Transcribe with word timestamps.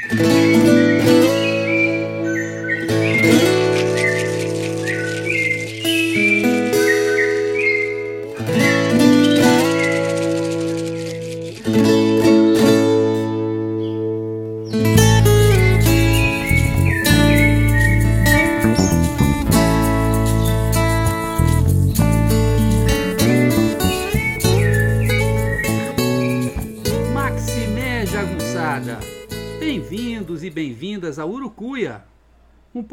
Música 0.00 0.97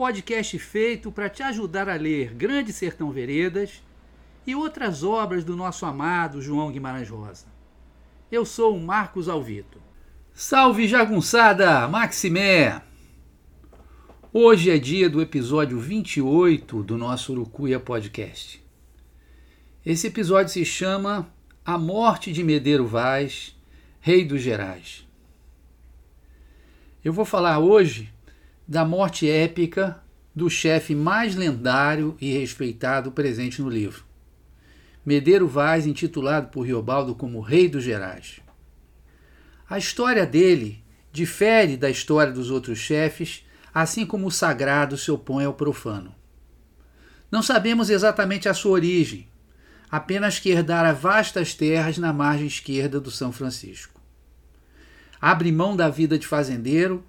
podcast 0.06 0.60
feito 0.60 1.12
para 1.12 1.28
te 1.28 1.42
ajudar 1.42 1.90
a 1.90 1.96
ler 1.96 2.32
Grande 2.36 2.72
Sertão 2.72 3.10
Veredas 3.10 3.82
e 4.46 4.54
outras 4.54 5.04
obras 5.04 5.44
do 5.44 5.56
nosso 5.56 5.84
amado 5.84 6.44
João 6.44 6.72
Guimarães 6.72 7.10
Rosa. 7.10 7.48
Eu 8.32 8.46
sou 8.46 8.78
o 8.78 8.80
Marcos 8.80 9.28
Alvito. 9.28 9.82
Salve 10.32 10.88
jagunçada, 10.88 11.88
Maximé! 11.88 12.84
Hoje 14.32 14.70
é 14.70 14.78
dia 14.78 15.10
do 15.10 15.24
episódio 15.24 15.80
28 15.80 16.84
do 16.84 17.00
nosso 17.00 17.32
Urucuia 17.32 17.80
Podcast. 17.80 18.64
Esse 19.84 20.06
episódio 20.06 20.54
se 20.54 20.64
chama 20.64 21.34
A 21.66 21.80
Morte 21.80 22.32
de 22.32 22.44
Medeiro 22.44 22.86
Vaz, 22.86 23.58
Rei 24.00 24.24
dos 24.24 24.44
Gerais. 24.44 25.04
Eu 27.04 27.12
vou 27.12 27.26
falar 27.26 27.58
hoje 27.58 28.14
da 28.68 28.84
morte 28.84 29.30
épica 29.30 30.02
do 30.34 30.50
chefe 30.50 30.94
mais 30.94 31.36
lendário 31.36 32.16
e 32.20 32.38
respeitado 32.38 33.12
presente 33.12 33.62
no 33.62 33.70
livro. 33.70 34.04
Medeiro 35.06 35.48
Vaz, 35.48 35.86
intitulado 35.86 36.50
por 36.50 36.66
Riobaldo 36.66 37.16
como 37.16 37.40
Rei 37.40 37.68
dos 37.70 37.84
Gerais. 37.84 38.42
A 39.70 39.78
história 39.78 40.26
dele 40.26 40.84
difere 41.12 41.78
da 41.78 41.90
história 41.90 42.34
dos 42.34 42.50
outros 42.50 42.80
chefes, 42.80 43.46
assim 43.74 44.06
como 44.06 44.28
o 44.28 44.32
sagrado 44.32 44.98
se 44.98 45.12
opõe 45.12 45.46
ao 45.46 45.54
profano. 45.54 46.14
Não 47.32 47.42
sabemos 47.42 47.90
exatamente 47.90 48.50
a 48.50 48.54
sua 48.54 48.72
origem, 48.72 49.28
apenas 49.90 50.40
que 50.40 50.50
herdara 50.50 50.94
vastas 50.94 51.54
terras 51.54 51.98
na 51.98 52.12
margem 52.12 52.48
esquerda 52.48 53.00
do 53.00 53.12
São 53.12 53.32
Francisco 53.32 53.96
abre 55.26 55.52
mão 55.52 55.76
da 55.76 55.90
vida 55.90 56.20
de 56.20 56.28
fazendeiro 56.28 57.04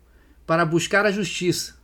para 0.46 0.64
buscar 0.64 1.04
a 1.04 1.10
justiça, 1.10 1.74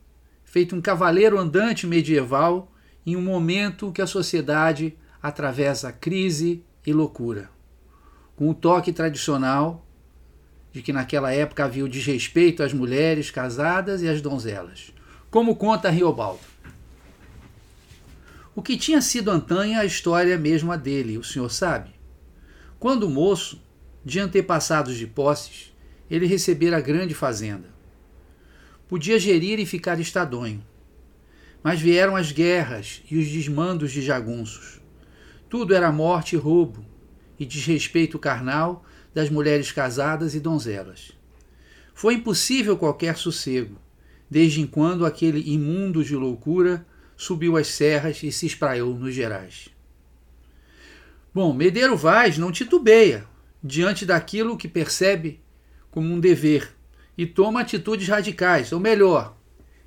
feito 0.45 0.77
um 0.77 0.81
cavaleiro 0.81 1.39
andante 1.39 1.87
medieval 1.87 2.73
em 3.05 3.17
um 3.17 3.23
momento 3.23 3.91
que 3.91 4.01
a 4.01 4.07
sociedade 4.07 4.97
atravessa 5.21 5.93
crise 5.93 6.65
e 6.87 6.93
loucura. 6.93 7.51
Com 8.37 8.49
o 8.49 8.55
toque 8.55 8.93
tradicional 8.93 9.85
de 10.73 10.81
que 10.81 10.93
naquela 10.93 11.33
época 11.33 11.65
havia 11.65 11.85
o 11.85 11.89
desrespeito 11.89 12.63
às 12.63 12.73
mulheres 12.73 13.31
casadas 13.31 14.01
e 14.03 14.09
às 14.09 14.21
donzelas, 14.23 14.93
como 15.31 15.57
conta 15.57 15.91
Riobaldo. 15.91 16.41
O 18.55 18.63
que 18.63 18.77
tinha 18.77 19.01
sido 19.01 19.31
antanha 19.31 19.81
a 19.81 19.85
história 19.85 20.37
mesma 20.39 20.77
dele, 20.79 21.19
o 21.19 21.25
senhor 21.25 21.51
sabe? 21.51 21.91
Quando 22.79 23.09
moço, 23.09 23.61
de 24.05 24.21
antepassados 24.21 24.97
de 24.97 25.07
posses, 25.07 25.73
ele 26.11 26.27
recebera 26.27 26.81
grande 26.81 27.15
fazenda. 27.15 27.72
Podia 28.93 29.19
gerir 29.19 29.59
e 29.59 29.65
ficar 29.65 29.99
estadonho. 30.01 30.63
Mas 31.63 31.81
vieram 31.81 32.15
as 32.15 32.31
guerras 32.31 33.03
e 33.11 33.17
os 33.17 33.27
desmandos 33.27 33.91
de 33.91 34.03
jagunços. 34.03 34.83
Tudo 35.49 35.75
era 35.75 35.91
morte 35.91 36.37
e 36.37 36.39
roubo, 36.39 36.85
e 37.41 37.47
desrespeito 37.47 38.19
carnal 38.19 38.85
das 39.15 39.31
mulheres 39.31 39.73
casadas 39.73 40.35
e 40.35 40.41
donzelas. 40.41 41.13
Foi 41.95 42.13
impossível 42.17 42.77
qualquer 42.77 43.17
sossego, 43.17 43.81
desde 44.29 44.67
quando 44.67 45.07
aquele 45.07 45.41
imundo 45.51 46.05
de 46.05 46.15
loucura 46.15 46.87
subiu 47.17 47.57
as 47.57 47.69
serras 47.69 48.23
e 48.23 48.31
se 48.31 48.45
espraiou 48.45 48.95
nos 48.95 49.15
gerais. 49.15 49.71
Bom, 51.33 51.55
Medeiro 51.55 51.97
Vaz 51.97 52.37
não 52.37 52.53
titubeia 52.53 53.25
diante 53.65 54.05
daquilo 54.05 54.59
que 54.59 54.69
percebe 54.69 55.41
como 55.91 56.13
um 56.13 56.21
dever 56.21 56.82
e 57.17 57.27
toma 57.27 57.61
atitudes 57.61 58.09
radicais, 58.09 58.73
ou 58.73 58.81
melhor, 58.81 59.37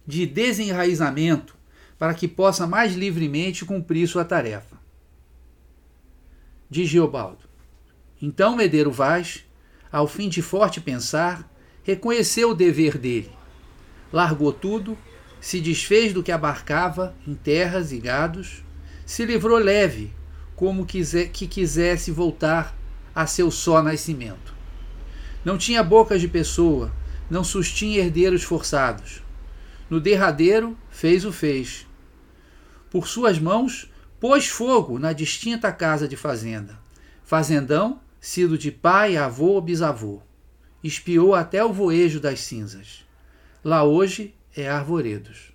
de 0.06 0.25
desenraizamento, 0.25 1.56
para 1.97 2.13
que 2.13 2.28
possa 2.28 2.68
mais 2.68 2.94
livremente 2.94 3.66
cumprir 3.66 4.08
sua 4.08 4.25
tarefa. 4.25 4.75
Diz 6.69 6.90
Geobaldo. 6.90 7.46
Então 8.22 8.56
Medeiro 8.56 8.91
Vaz, 8.91 9.46
ao 9.91 10.08
fim 10.08 10.30
de 10.30 10.41
forte 10.41 10.81
pensar, 10.81 11.50
reconheceu 11.84 12.52
o 12.52 12.56
dever 12.56 12.97
dele. 12.97 13.31
Largou 14.12 14.52
tudo, 14.52 14.97
se 15.40 15.62
desfez 15.62 16.13
do 16.13 16.24
que 16.24 16.31
abarcava 16.31 17.16
em 17.28 17.36
terras 17.36 17.92
e 17.92 18.00
gados, 18.00 18.63
se 19.06 19.25
livrou 19.25 19.57
leve, 19.57 20.13
como 20.56 20.86
que 20.86 21.47
quisesse 21.47 22.12
voltar 22.12 22.75
a 23.13 23.28
seu 23.28 23.52
só 23.52 23.81
nascimento. 23.84 24.53
Não 25.44 25.57
tinha 25.57 25.84
bocas 25.84 26.19
de 26.19 26.28
pessoa, 26.28 26.92
não 27.30 27.44
sustinha 27.44 28.00
herdeiros 28.00 28.44
forçados. 28.44 29.24
No 29.90 30.00
derradeiro, 30.00 30.78
fez 30.90 31.25
o 31.25 31.31
fez. 31.31 31.88
Por 32.90 33.08
suas 33.08 33.40
mãos, 33.40 33.91
pôs 34.19 34.47
fogo 34.47 34.97
na 34.97 35.13
distinta 35.13 35.72
casa 35.72 36.08
de 36.08 36.16
fazenda. 36.16 36.80
Fazendão, 37.24 38.00
sido 38.19 38.58
de 38.58 38.72
pai, 38.72 39.18
avô 39.18 39.52
ou 39.52 39.62
bisavô. 39.62 40.22
Espiou 40.84 41.34
até 41.34 41.63
o 41.63 41.74
voejo 41.74 42.19
das 42.19 42.41
cinzas. 42.41 43.06
Lá 43.63 43.84
hoje 43.84 44.34
é 44.56 44.69
Arvoredos. 44.69 45.52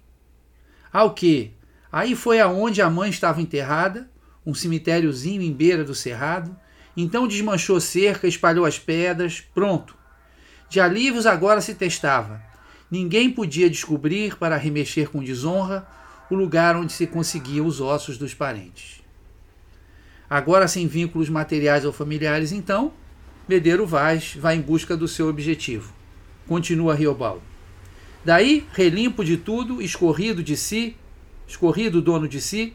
Ao 0.93 1.15
que? 1.15 1.53
Aí 1.91 2.15
foi 2.15 2.41
aonde 2.41 2.83
a 2.83 2.91
mãe 2.91 3.11
estava 3.11 3.41
enterrada, 3.41 4.11
um 4.45 4.55
cemitériozinho 4.55 5.43
em 5.43 5.53
beira 5.53 5.85
do 5.85 5.95
cerrado, 5.95 6.57
então 6.97 7.27
desmanchou 7.27 7.81
cerca, 7.81 8.27
espalhou 8.27 8.65
as 8.65 8.79
pedras, 8.79 9.41
pronto. 9.55 9.97
De 10.71 10.79
alívios 10.79 11.27
agora 11.27 11.61
se 11.61 11.75
testava. 11.75 12.41
Ninguém 12.89 13.29
podia 13.29 13.69
descobrir, 13.69 14.37
para 14.37 14.57
remexer 14.57 15.11
com 15.11 15.21
desonra, 15.23 15.85
o 16.31 16.35
lugar 16.37 16.77
onde 16.77 16.93
se 16.93 17.09
conseguiam 17.09 17.67
os 17.67 17.81
ossos 17.81 18.17
dos 18.17 18.35
parentes. 18.35 19.03
Agora 20.29 20.69
sem 20.69 20.87
vínculos 20.87 21.29
materiais 21.29 21.85
ou 21.85 21.93
familiares, 21.93 22.53
então, 22.53 22.93
Medeiro 23.49 23.85
Vaz 23.85 24.37
vai 24.39 24.55
em 24.55 24.61
busca 24.61 24.97
do 24.97 25.09
seu 25.09 25.29
objetivo. 25.29 25.93
Continua 26.47 26.95
Riobaldo. 26.95 27.43
Daí, 28.25 28.65
relimpo 28.73 29.25
de 29.25 29.37
tudo, 29.37 29.83
escorrido 29.83 30.41
de 30.41 30.57
si, 30.57 30.97
escorrido 31.49 32.01
dono 32.01 32.29
de 32.29 32.41
si, 32.41 32.75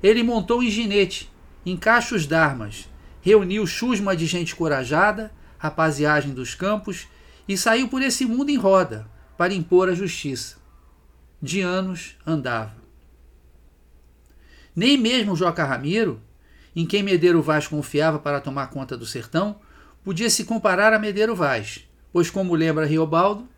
ele 0.00 0.22
montou 0.22 0.62
em 0.62 0.70
ginete, 0.70 1.28
em 1.66 1.76
cachos 1.76 2.24
d'armas, 2.24 2.88
reuniu 3.20 3.66
chusma 3.66 4.14
de 4.14 4.26
gente 4.26 4.54
corajada, 4.54 5.32
rapaziagem 5.58 6.32
dos 6.32 6.54
campos, 6.54 7.08
e 7.48 7.56
saiu 7.56 7.88
por 7.88 8.02
esse 8.02 8.24
mundo 8.24 8.50
em 8.50 8.56
roda 8.56 9.06
para 9.36 9.54
impor 9.54 9.88
a 9.88 9.94
justiça. 9.94 10.56
De 11.40 11.60
anos 11.60 12.16
andava. 12.26 12.74
Nem 14.74 14.96
mesmo 14.96 15.36
Joca 15.36 15.64
Ramiro, 15.64 16.20
em 16.74 16.86
quem 16.86 17.02
Medeiro 17.02 17.42
Vaz 17.42 17.66
confiava 17.66 18.18
para 18.18 18.40
tomar 18.40 18.68
conta 18.68 18.96
do 18.96 19.04
sertão, 19.04 19.60
podia 20.02 20.30
se 20.30 20.44
comparar 20.44 20.92
a 20.92 20.98
Medeiro 20.98 21.34
Vaz, 21.34 21.86
pois, 22.12 22.30
como 22.30 22.54
lembra 22.54 22.86
Riobaldo, 22.86 23.48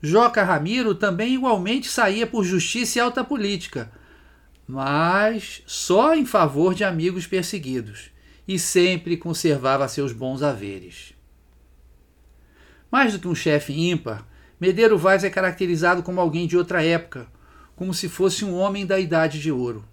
Joca 0.00 0.44
Ramiro 0.44 0.94
também 0.94 1.34
igualmente 1.34 1.88
saía 1.88 2.26
por 2.26 2.44
justiça 2.44 2.98
e 2.98 3.00
alta 3.00 3.24
política, 3.24 3.90
mas 4.68 5.62
só 5.66 6.14
em 6.14 6.26
favor 6.26 6.74
de 6.74 6.84
amigos 6.84 7.26
perseguidos 7.26 8.10
e 8.46 8.58
sempre 8.58 9.16
conservava 9.16 9.88
seus 9.88 10.12
bons 10.12 10.42
haveres. 10.42 11.15
Mais 12.90 13.12
do 13.12 13.18
que 13.18 13.28
um 13.28 13.34
chefe 13.34 13.72
ímpar, 13.72 14.26
Medeiro 14.60 14.96
Vaz 14.96 15.24
é 15.24 15.30
caracterizado 15.30 16.02
como 16.02 16.20
alguém 16.20 16.46
de 16.46 16.56
outra 16.56 16.82
época, 16.82 17.26
como 17.74 17.92
se 17.92 18.08
fosse 18.08 18.44
um 18.44 18.54
homem 18.54 18.86
da 18.86 18.98
Idade 18.98 19.40
de 19.40 19.52
Ouro. 19.52 19.84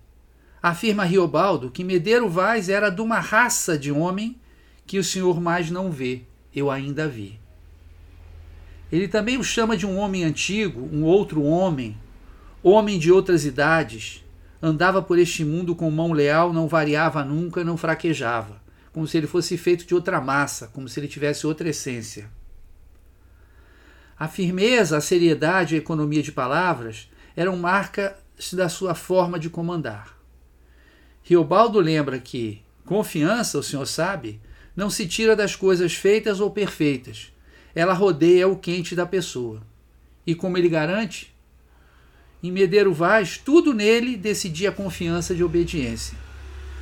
Afirma 0.62 1.04
Riobaldo 1.04 1.70
que 1.70 1.84
Medeiro 1.84 2.30
Vaz 2.30 2.70
era 2.70 2.90
de 2.90 3.02
uma 3.02 3.20
raça 3.20 3.78
de 3.78 3.92
homem 3.92 4.38
que 4.86 4.98
o 4.98 5.04
senhor 5.04 5.42
mais 5.42 5.70
não 5.70 5.92
vê, 5.92 6.22
eu 6.56 6.72
ainda 6.72 7.08
vi. 7.08 7.40
Ele 8.92 9.08
também 9.08 9.38
o 9.38 9.44
chama 9.44 9.76
de 9.76 9.86
um 9.86 9.98
homem 9.98 10.24
antigo, 10.24 10.88
um 10.94 11.04
outro 11.04 11.42
homem, 11.44 11.98
homem 12.62 12.98
de 13.00 13.12
outras 13.12 13.44
idades, 13.44 14.24
andava 14.62 15.02
por 15.02 15.20
este 15.20 15.44
mundo 15.44 15.76
com 15.76 15.92
mão 15.92 16.14
leal, 16.14 16.54
não 16.54 16.68
variava 16.68 17.26
nunca, 17.26 17.64
não 17.64 17.76
fraquejava, 17.76 18.62
como 18.94 19.06
se 19.06 19.18
ele 19.18 19.28
fosse 19.28 19.58
feito 19.58 19.86
de 19.86 19.94
outra 19.94 20.22
massa, 20.22 20.68
como 20.68 20.88
se 20.88 21.00
ele 21.00 21.08
tivesse 21.08 21.46
outra 21.46 21.68
essência. 21.68 22.30
A 24.24 24.28
firmeza, 24.30 24.96
a 24.96 25.02
seriedade 25.02 25.76
e 25.76 25.78
a 25.78 25.82
economia 25.82 26.24
de 26.24 26.32
palavras 26.32 27.10
eram 27.36 27.58
marcas 27.58 28.14
da 28.54 28.70
sua 28.70 28.96
forma 28.96 29.38
de 29.38 29.50
comandar. 29.50 30.18
Riobaldo 31.22 31.78
lembra 31.82 32.18
que 32.18 32.62
confiança, 32.86 33.58
o 33.58 33.64
senhor 33.64 33.86
sabe, 33.86 34.40
não 34.78 34.90
se 34.90 35.06
tira 35.08 35.36
das 35.36 35.58
coisas 35.58 35.94
feitas 35.94 36.40
ou 36.40 36.50
perfeitas. 36.50 37.34
Ela 37.76 37.92
rodeia 37.92 38.48
o 38.48 38.56
quente 38.56 38.96
da 38.96 39.06
pessoa. 39.06 39.62
E 40.26 40.34
como 40.34 40.58
ele 40.58 40.70
garante, 40.70 41.36
em 42.42 42.50
Medeiro 42.50 42.94
Vaz, 42.94 43.38
tudo 43.38 43.74
nele 43.74 44.16
decidia 44.16 44.70
a 44.70 44.72
confiança 44.72 45.36
de 45.36 45.44
obediência. 45.44 46.18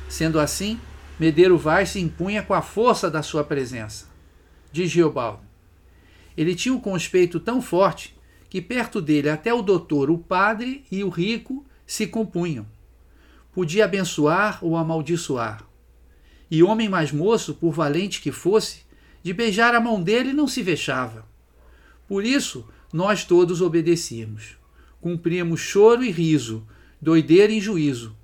Sendo 0.08 0.38
assim, 0.38 0.78
Medeiro 1.18 1.58
Vaz 1.58 1.88
se 1.88 1.98
impunha 1.98 2.40
com 2.40 2.54
a 2.54 2.62
força 2.62 3.10
da 3.10 3.20
sua 3.20 3.42
presença. 3.42 4.06
Diz 4.70 4.94
Riobaldo. 4.94 5.51
Ele 6.36 6.54
tinha 6.54 6.74
um 6.74 6.80
conspeito 6.80 7.38
tão 7.38 7.60
forte 7.60 8.14
que 8.48 8.60
perto 8.60 9.00
dele 9.00 9.30
até 9.30 9.52
o 9.52 9.62
doutor, 9.62 10.10
o 10.10 10.18
padre 10.18 10.84
e 10.90 11.02
o 11.02 11.08
rico 11.08 11.64
se 11.86 12.06
compunham. 12.06 12.66
Podia 13.52 13.84
abençoar 13.84 14.58
ou 14.62 14.76
amaldiçoar. 14.76 15.66
E 16.50 16.62
homem 16.62 16.88
mais 16.88 17.12
moço, 17.12 17.54
por 17.54 17.72
valente 17.72 18.20
que 18.20 18.30
fosse, 18.30 18.82
de 19.22 19.32
beijar 19.32 19.74
a 19.74 19.80
mão 19.80 20.02
dele 20.02 20.32
não 20.32 20.46
se 20.46 20.62
vexava. 20.62 21.26
Por 22.06 22.24
isso, 22.24 22.68
nós 22.92 23.24
todos 23.24 23.62
obedecíamos. 23.62 24.58
Cumpríamos 25.00 25.60
choro 25.60 26.04
e 26.04 26.10
riso, 26.10 26.66
doideira 27.00 27.52
e 27.52 27.60
juízo. 27.60 28.14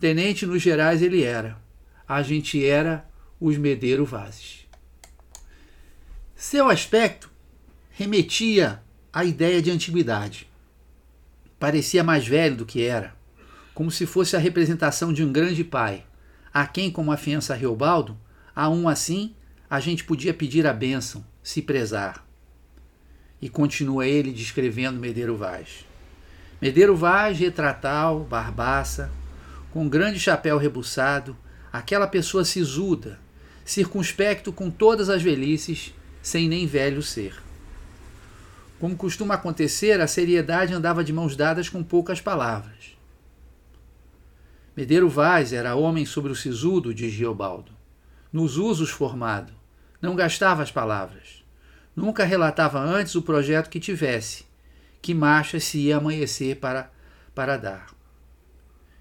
Tenente 0.00 0.46
nos 0.46 0.62
gerais 0.62 1.02
ele 1.02 1.22
era. 1.22 1.60
A 2.06 2.22
gente 2.22 2.64
era 2.64 3.06
os 3.38 3.56
Medeiro 3.58 4.04
Vazes. 4.04 4.66
Seu 6.34 6.70
aspecto 6.70 7.30
remetia 7.98 8.80
à 9.12 9.24
ideia 9.24 9.60
de 9.60 9.72
antiguidade. 9.72 10.48
Parecia 11.58 12.04
mais 12.04 12.24
velho 12.24 12.54
do 12.54 12.64
que 12.64 12.84
era, 12.84 13.12
como 13.74 13.90
se 13.90 14.06
fosse 14.06 14.36
a 14.36 14.38
representação 14.38 15.12
de 15.12 15.24
um 15.24 15.32
grande 15.32 15.64
pai, 15.64 16.06
a 16.54 16.64
quem, 16.64 16.92
como 16.92 17.10
afiança 17.10 17.56
Riobaldo, 17.56 18.16
a 18.54 18.68
um 18.68 18.88
assim 18.88 19.34
a 19.68 19.80
gente 19.80 20.04
podia 20.04 20.32
pedir 20.32 20.64
a 20.64 20.72
bênção, 20.72 21.26
se 21.42 21.60
prezar. 21.60 22.24
E 23.42 23.48
continua 23.48 24.06
ele 24.06 24.30
descrevendo 24.30 25.00
Medeiro 25.00 25.36
Vaz. 25.36 25.84
Medeiro 26.62 26.94
Vaz, 26.94 27.36
retratal, 27.36 28.20
barbaça, 28.20 29.10
com 29.72 29.88
grande 29.88 30.20
chapéu 30.20 30.56
rebuçado, 30.56 31.36
aquela 31.72 32.06
pessoa 32.06 32.44
sisuda, 32.44 33.18
circunspecto 33.64 34.52
com 34.52 34.70
todas 34.70 35.08
as 35.08 35.20
velhices, 35.20 35.92
sem 36.22 36.48
nem 36.48 36.64
velho 36.64 37.02
ser. 37.02 37.47
Como 38.78 38.96
costuma 38.96 39.34
acontecer, 39.34 40.00
a 40.00 40.06
seriedade 40.06 40.72
andava 40.72 41.02
de 41.02 41.12
mãos 41.12 41.34
dadas 41.34 41.68
com 41.68 41.82
poucas 41.82 42.20
palavras. 42.20 42.96
Medeiro 44.76 45.08
Vaz 45.08 45.52
era 45.52 45.74
homem 45.74 46.06
sobre 46.06 46.30
o 46.30 46.36
sisudo, 46.36 46.94
diz 46.94 47.12
Giobaldo, 47.12 47.72
nos 48.32 48.56
usos 48.56 48.90
formado, 48.90 49.52
não 50.00 50.14
gastava 50.14 50.62
as 50.62 50.70
palavras. 50.70 51.44
Nunca 51.96 52.24
relatava 52.24 52.78
antes 52.78 53.16
o 53.16 53.22
projeto 53.22 53.68
que 53.68 53.80
tivesse, 53.80 54.46
que 55.02 55.12
marcha 55.12 55.58
se 55.58 55.78
ia 55.78 55.96
amanhecer 55.96 56.60
para, 56.60 56.92
para 57.34 57.56
dar. 57.56 57.88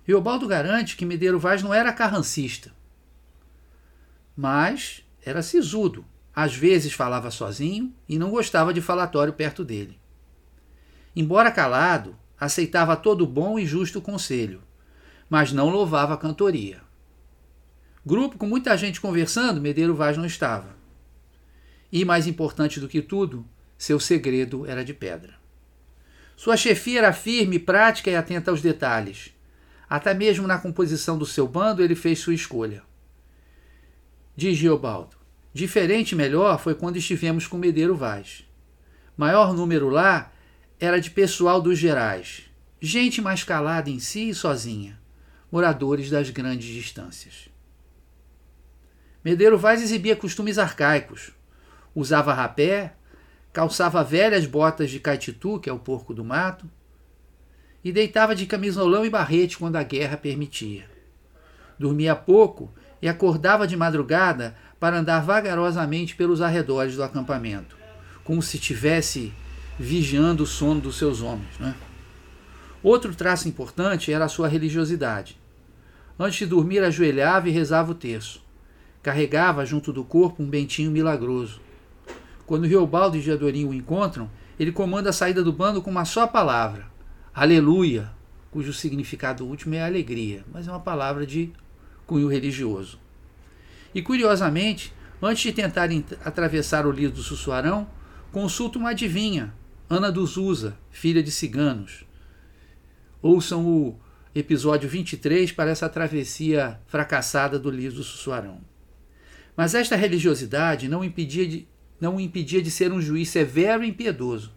Riobaldo 0.03 0.47
garante 0.47 0.97
que 0.97 1.05
Medeiro 1.05 1.37
Vaz 1.37 1.61
não 1.61 1.71
era 1.71 1.93
carrancista, 1.93 2.71
mas 4.35 5.03
era 5.23 5.43
sisudo. 5.43 6.03
Às 6.39 6.55
vezes 6.55 6.93
falava 6.93 7.31
sozinho 7.31 7.91
e 8.07 8.19
não 8.19 8.29
gostava 8.29 8.71
de 8.71 8.79
falatório 8.79 9.33
perto 9.33 9.65
dele. 9.65 9.99
Embora 11.15 11.51
calado, 11.51 12.15
aceitava 12.39 12.95
todo 12.95 13.25
bom 13.25 13.57
e 13.57 13.65
justo 13.65 13.99
conselho, 13.99 14.61
mas 15.27 15.51
não 15.51 15.71
louvava 15.71 16.13
a 16.13 16.17
cantoria. 16.17 16.79
Grupo 18.05 18.37
com 18.37 18.45
muita 18.45 18.77
gente 18.77 19.01
conversando, 19.01 19.59
Medeiro 19.59 19.95
Vaz 19.95 20.15
não 20.15 20.27
estava. 20.27 20.75
E, 21.91 22.05
mais 22.05 22.27
importante 22.27 22.79
do 22.79 22.87
que 22.87 23.01
tudo, 23.01 23.43
seu 23.75 23.99
segredo 23.99 24.63
era 24.67 24.85
de 24.85 24.93
pedra. 24.93 25.33
Sua 26.35 26.55
chefia 26.55 26.99
era 26.99 27.13
firme, 27.13 27.57
prática 27.57 28.11
e 28.11 28.15
atenta 28.15 28.51
aos 28.51 28.61
detalhes. 28.61 29.33
Até 29.89 30.13
mesmo 30.13 30.45
na 30.45 30.59
composição 30.59 31.17
do 31.17 31.25
seu 31.25 31.47
bando, 31.47 31.81
ele 31.81 31.95
fez 31.95 32.19
sua 32.19 32.35
escolha. 32.35 32.83
Diz 34.35 34.55
Giobaldo: 34.55 35.17
Diferente 35.53 36.15
melhor 36.15 36.59
foi 36.59 36.75
quando 36.75 36.97
estivemos 36.97 37.47
com 37.47 37.57
Medeiro 37.57 37.95
Vaz. 37.95 38.43
Maior 39.15 39.53
número 39.53 39.89
lá 39.89 40.31
era 40.79 41.01
de 41.01 41.09
pessoal 41.09 41.59
dos 41.59 41.79
gerais, 41.79 42.43
gente 42.79 43.21
mais 43.21 43.43
calada 43.43 43.89
em 43.89 43.99
si 43.99 44.29
e 44.29 44.35
sozinha, 44.35 44.99
moradores 45.51 46.09
das 46.09 46.29
grandes 46.29 46.67
distâncias. 46.67 47.49
Medeiro 49.23 49.57
Vaz 49.57 49.81
exibia 49.81 50.15
costumes 50.15 50.59
arcaicos, 50.59 51.31
usava 51.95 52.33
rapé, 52.33 52.93
calçava 53.51 54.03
velhas 54.03 54.45
botas 54.45 54.91
de 54.91 54.99
caititu, 54.99 55.59
que 55.59 55.69
é 55.69 55.73
o 55.73 55.79
porco 55.79 56.13
do 56.13 56.23
mato, 56.23 56.69
e 57.83 57.91
deitava 57.91 58.35
de 58.35 58.45
camisolão 58.45 59.03
e 59.03 59.09
barrete 59.09 59.57
quando 59.57 59.77
a 59.77 59.83
guerra 59.83 60.15
permitia. 60.15 60.87
Dormia 61.79 62.15
pouco 62.15 62.71
e 63.01 63.07
acordava 63.07 63.67
de 63.67 63.75
madrugada 63.75 64.55
para 64.79 64.99
andar 64.99 65.21
vagarosamente 65.21 66.15
pelos 66.15 66.41
arredores 66.41 66.95
do 66.95 67.03
acampamento, 67.03 67.75
como 68.23 68.41
se 68.41 68.57
estivesse 68.57 69.33
vigiando 69.79 70.43
o 70.43 70.47
sono 70.47 70.81
dos 70.81 70.97
seus 70.97 71.21
homens. 71.21 71.57
Né? 71.59 71.75
Outro 72.83 73.15
traço 73.15 73.47
importante 73.47 74.11
era 74.11 74.25
a 74.25 74.29
sua 74.29 74.47
religiosidade. 74.47 75.37
Antes 76.19 76.39
de 76.39 76.45
dormir, 76.45 76.79
ajoelhava 76.79 77.47
e 77.47 77.51
rezava 77.51 77.91
o 77.91 77.95
terço. 77.95 78.43
Carregava 79.03 79.65
junto 79.65 79.93
do 79.93 80.03
corpo 80.03 80.41
um 80.41 80.49
bentinho 80.49 80.91
milagroso. 80.91 81.61
Quando 82.45 82.65
Riobaldo 82.65 83.17
e 83.17 83.21
Diadorim 83.21 83.65
o 83.65 83.73
encontram, 83.73 84.29
ele 84.59 84.71
comanda 84.71 85.09
a 85.09 85.13
saída 85.13 85.43
do 85.43 85.53
bando 85.53 85.81
com 85.81 85.91
uma 85.91 86.05
só 86.05 86.25
palavra, 86.25 86.87
aleluia, 87.33 88.09
cujo 88.49 88.73
significado 88.73 89.45
último 89.45 89.75
é 89.75 89.83
alegria, 89.83 90.43
mas 90.51 90.67
é 90.67 90.71
uma 90.71 90.79
palavra 90.79 91.27
de 91.27 91.51
cunho 92.07 92.27
religioso. 92.27 92.99
E 93.93 94.01
curiosamente, 94.01 94.93
antes 95.21 95.43
de 95.43 95.51
tentarem 95.51 96.03
atravessar 96.23 96.85
o 96.85 96.91
lido 96.91 97.15
do 97.15 97.23
Sussuarão, 97.23 97.87
consulta 98.31 98.77
uma 98.77 98.91
adivinha, 98.91 99.53
Ana 99.89 100.11
dos 100.11 100.37
Usa, 100.37 100.77
filha 100.91 101.23
de 101.23 101.31
ciganos. 101.31 102.05
Ouçam 103.21 103.65
o 103.65 103.99
episódio 104.35 104.87
23 104.87 105.51
para 105.51 105.71
essa 105.71 105.89
travessia 105.89 106.79
fracassada 106.87 107.57
do 107.57 107.69
lido 107.69 107.95
do 107.95 108.03
Sussuarão. 108.03 108.59
Mas 109.55 109.73
esta 109.73 109.95
religiosidade 109.95 110.87
não 110.87 111.03
impedia 111.03 111.47
de, 111.47 111.67
não 111.99 112.19
impedia 112.19 112.61
de 112.61 112.69
ser 112.69 112.91
um 112.91 113.01
juiz 113.01 113.29
severo 113.29 113.83
e 113.83 113.89
impiedoso. 113.89 114.53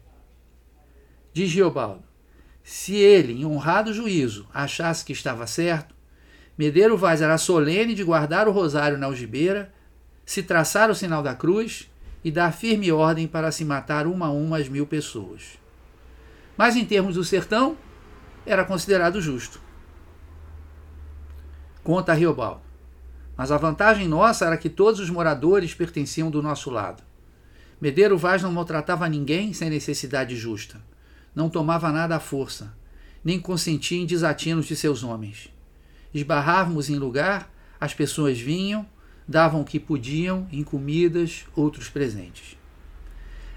Diz 1.33 1.49
Geobaldo: 1.49 2.05
se 2.63 2.95
ele, 2.95 3.33
em 3.33 3.47
honrado 3.47 3.95
juízo, 3.95 4.47
achasse 4.53 5.05
que 5.05 5.13
estava 5.13 5.47
certo, 5.47 5.95
Medeiro 6.61 6.95
Vaz 6.95 7.23
era 7.23 7.39
solene 7.39 7.95
de 7.95 8.05
guardar 8.05 8.47
o 8.47 8.53
rosário 8.53 8.99
na 8.99 9.07
algibeira, 9.07 9.73
se 10.27 10.43
traçar 10.43 10.91
o 10.91 10.95
sinal 10.95 11.23
da 11.23 11.35
cruz 11.35 11.91
e 12.23 12.31
dar 12.31 12.53
firme 12.53 12.93
ordem 12.93 13.27
para 13.27 13.51
se 13.51 13.65
matar 13.65 14.07
uma 14.07 14.27
a 14.27 14.31
uma 14.31 14.59
as 14.59 14.69
mil 14.69 14.87
pessoas. 14.87 15.59
Mas 16.59 16.77
em 16.77 16.85
termos 16.85 17.15
do 17.15 17.25
sertão, 17.25 17.79
era 18.45 18.63
considerado 18.63 19.23
justo. 19.23 19.59
Conta 21.83 22.13
Riobaldo. 22.13 22.61
Mas 23.39 23.51
a 23.51 23.57
vantagem 23.57 24.07
nossa 24.07 24.45
era 24.45 24.59
que 24.59 24.69
todos 24.69 25.01
os 25.01 25.09
moradores 25.09 25.73
pertenciam 25.73 26.31
do 26.31 26.43
nosso 26.43 26.69
lado. 26.69 27.03
Medeiro 27.81 28.19
Vaz 28.19 28.43
não 28.43 28.53
maltratava 28.53 29.09
ninguém 29.09 29.55
sem 29.55 29.71
necessidade 29.71 30.37
justa. 30.37 30.79
Não 31.35 31.49
tomava 31.49 31.91
nada 31.91 32.17
à 32.17 32.21
força, 32.21 32.77
nem 33.25 33.41
consentia 33.41 33.99
em 33.99 34.05
desatinos 34.05 34.67
de 34.67 34.77
seus 34.77 35.03
homens. 35.03 35.51
Esbarrávamos 36.13 36.91
em 36.91 36.97
lugar, 36.97 37.53
as 37.81 37.95
pessoas 37.95 38.39
vinham, 38.39 38.87
davam 39.27 39.61
o 39.61 39.65
que 39.65 39.79
podiam 39.79 40.47
em 40.53 40.63
comidas, 40.63 41.47
outros 41.55 41.89
presentes. 41.89 42.59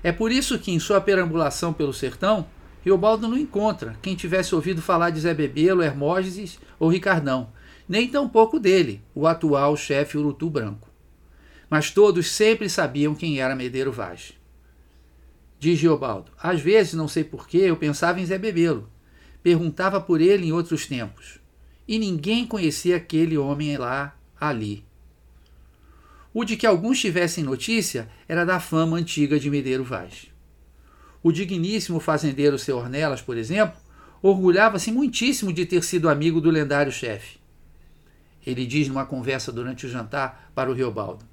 É 0.03 0.11
por 0.11 0.31
isso 0.31 0.59
que, 0.59 0.71
em 0.71 0.79
sua 0.79 1.01
perambulação 1.01 1.73
pelo 1.73 1.93
sertão, 1.93 2.45
Riobaldo 2.83 3.27
não 3.27 3.37
encontra 3.37 3.95
quem 4.01 4.15
tivesse 4.15 4.53
ouvido 4.53 4.81
falar 4.81 5.09
de 5.09 5.19
Zé 5.19 5.33
Bebelo, 5.33 5.81
Hermógenes 5.81 6.59
ou 6.77 6.89
Ricardão, 6.89 7.49
nem 7.87 8.07
tampouco 8.07 8.59
dele, 8.59 9.01
o 9.15 9.25
atual 9.25 9.75
chefe 9.77 10.17
Urutu 10.17 10.49
Branco 10.49 10.93
mas 11.73 11.89
todos 11.89 12.29
sempre 12.29 12.69
sabiam 12.69 13.15
quem 13.15 13.39
era 13.39 13.55
Medeiro 13.55 13.91
Vaz. 13.91 14.33
Diz 15.57 15.79
Geobaldo, 15.79 16.31
às 16.39 16.61
vezes, 16.61 16.93
não 16.93 17.07
sei 17.07 17.23
porquê, 17.23 17.57
eu 17.57 17.75
pensava 17.75 18.21
em 18.21 18.25
Zé 18.27 18.37
Bebelo. 18.37 18.87
Perguntava 19.41 19.99
por 19.99 20.21
ele 20.21 20.45
em 20.45 20.51
outros 20.51 20.85
tempos. 20.85 21.39
E 21.87 21.99
ninguém 21.99 22.45
conhecia 22.45 22.97
aquele 22.97 23.37
homem 23.37 23.77
lá, 23.77 24.15
ali. 24.39 24.85
O 26.33 26.43
de 26.43 26.57
que 26.57 26.65
alguns 26.65 26.99
tivessem 26.99 27.43
notícia 27.43 28.09
era 28.27 28.45
da 28.45 28.59
fama 28.59 28.97
antiga 28.97 29.39
de 29.39 29.49
Medeiro 29.49 29.83
Vaz. 29.83 30.27
O 31.21 31.31
digníssimo 31.31 31.99
fazendeiro 31.99 32.57
seu 32.57 32.77
Ornelas, 32.77 33.21
por 33.21 33.37
exemplo, 33.37 33.79
orgulhava-se 34.21 34.91
muitíssimo 34.91 35.53
de 35.53 35.65
ter 35.65 35.83
sido 35.83 36.09
amigo 36.09 36.41
do 36.41 36.49
lendário 36.49 36.91
chefe. 36.91 37.37
Ele 38.45 38.65
diz 38.65 38.87
numa 38.87 39.05
conversa 39.05 39.51
durante 39.51 39.85
o 39.85 39.89
jantar 39.89 40.51
para 40.55 40.69
o 40.69 40.73
Riobaldo. 40.73 41.25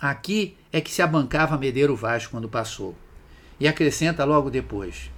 Aqui 0.00 0.56
é 0.72 0.80
que 0.80 0.90
se 0.90 1.00
abancava 1.00 1.56
Medeiro 1.56 1.94
Vaz 1.94 2.26
quando 2.26 2.48
passou. 2.48 2.94
E 3.58 3.68
acrescenta 3.68 4.24
logo 4.24 4.50
depois, 4.50 5.10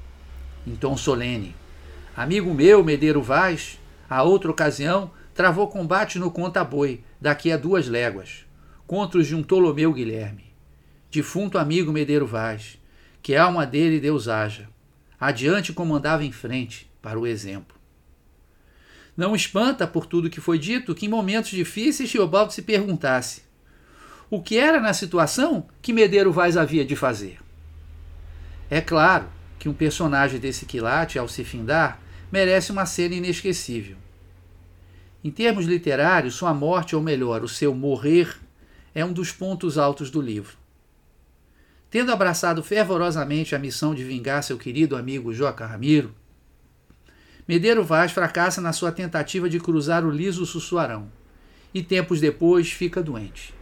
em 0.66 0.76
tom 0.76 0.96
solene: 0.96 1.54
Amigo 2.16 2.54
meu, 2.54 2.84
Medeiro 2.84 3.20
Vaz, 3.20 3.80
a 4.08 4.22
outra 4.22 4.48
ocasião, 4.48 5.10
travou 5.34 5.66
combate 5.66 6.16
no 6.16 6.30
Conta-Boi, 6.30 7.02
daqui 7.20 7.50
a 7.50 7.56
duas 7.56 7.88
léguas, 7.88 8.46
contra 8.86 9.18
os 9.18 9.26
de 9.26 9.34
um 9.34 9.42
Ptolomeu 9.42 9.92
Guilherme. 9.92 10.54
Defunto 11.10 11.58
amigo 11.58 11.92
Medeiro 11.92 12.24
Vaz, 12.24 12.78
que 13.20 13.34
a 13.34 13.42
alma 13.42 13.66
dele 13.66 13.98
Deus 13.98 14.28
haja. 14.28 14.68
Adiante 15.18 15.72
comandava 15.72 16.24
em 16.24 16.30
frente, 16.30 16.88
para 17.02 17.18
o 17.18 17.26
exemplo. 17.26 17.76
Não 19.16 19.34
espanta, 19.34 19.84
por 19.84 20.06
tudo 20.06 20.30
que 20.30 20.40
foi 20.40 20.56
dito, 20.58 20.94
que 20.94 21.06
em 21.06 21.08
momentos 21.08 21.50
difíceis 21.50 22.12
Teobaldo 22.12 22.52
se 22.52 22.62
perguntasse 22.62 23.42
o 24.30 24.40
que 24.40 24.56
era 24.56 24.80
na 24.80 24.92
situação 24.92 25.66
que 25.82 25.92
Medeiro 25.92 26.32
Vaz 26.32 26.56
havia 26.56 26.84
de 26.84 26.94
fazer. 26.94 27.38
É 28.70 28.80
claro 28.80 29.26
que 29.58 29.68
um 29.68 29.74
personagem 29.74 30.38
desse 30.38 30.64
quilate, 30.64 31.18
ao 31.18 31.28
se 31.28 31.44
findar, 31.44 32.03
merece 32.34 32.72
uma 32.72 32.84
cena 32.84 33.14
inesquecível. 33.14 33.96
Em 35.22 35.30
termos 35.30 35.66
literários, 35.66 36.34
sua 36.34 36.52
morte, 36.52 36.96
ou 36.96 37.00
melhor, 37.00 37.44
o 37.44 37.48
seu 37.48 37.72
morrer, 37.72 38.36
é 38.92 39.04
um 39.04 39.12
dos 39.12 39.30
pontos 39.30 39.78
altos 39.78 40.10
do 40.10 40.20
livro. 40.20 40.56
Tendo 41.88 42.10
abraçado 42.10 42.60
fervorosamente 42.60 43.54
a 43.54 43.58
missão 43.60 43.94
de 43.94 44.02
vingar 44.02 44.42
seu 44.42 44.58
querido 44.58 44.96
amigo 44.96 45.32
Joca 45.32 45.64
Ramiro, 45.64 46.12
Medeiro 47.46 47.84
Vaz 47.84 48.10
fracassa 48.10 48.60
na 48.60 48.72
sua 48.72 48.90
tentativa 48.90 49.48
de 49.48 49.60
cruzar 49.60 50.04
o 50.04 50.10
liso 50.10 50.44
Sussuarão 50.44 51.06
e 51.72 51.84
tempos 51.84 52.20
depois 52.20 52.72
fica 52.72 53.00
doente. 53.00 53.54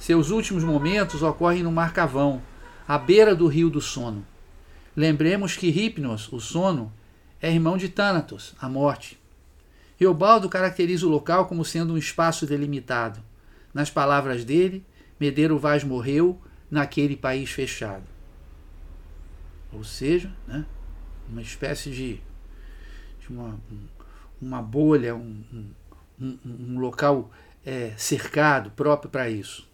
Seus 0.00 0.30
últimos 0.30 0.64
momentos 0.64 1.22
ocorrem 1.22 1.62
no 1.62 1.70
Marcavão, 1.70 2.42
à 2.88 2.98
beira 2.98 3.36
do 3.36 3.46
Rio 3.46 3.70
do 3.70 3.80
Sono. 3.80 4.26
Lembremos 4.96 5.56
que 5.56 5.68
Hipnos, 5.68 6.28
o 6.32 6.40
sono, 6.40 6.92
é 7.40 7.52
irmão 7.52 7.76
de 7.76 7.88
Thanatos, 7.88 8.54
a 8.60 8.68
morte. 8.68 9.18
Eobaldo 10.00 10.48
caracteriza 10.48 11.06
o 11.06 11.10
local 11.10 11.46
como 11.46 11.64
sendo 11.64 11.94
um 11.94 11.98
espaço 11.98 12.46
delimitado. 12.46 13.20
Nas 13.72 13.90
palavras 13.90 14.44
dele, 14.44 14.84
Medeiro 15.18 15.58
Vaz 15.58 15.84
morreu 15.84 16.40
naquele 16.70 17.16
país 17.16 17.50
fechado. 17.50 18.04
Ou 19.72 19.84
seja, 19.84 20.32
né, 20.46 20.64
uma 21.28 21.42
espécie 21.42 21.90
de, 21.90 22.20
de 23.20 23.28
uma, 23.28 23.58
uma 24.40 24.62
bolha, 24.62 25.14
um, 25.14 25.42
um, 26.20 26.38
um 26.44 26.78
local 26.78 27.30
é, 27.64 27.92
cercado 27.96 28.70
próprio 28.70 29.10
para 29.10 29.28
isso. 29.28 29.68